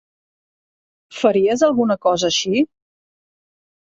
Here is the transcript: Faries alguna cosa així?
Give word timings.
Faries 1.17 1.63
alguna 1.67 1.97
cosa 2.05 2.27
així? 2.33 2.63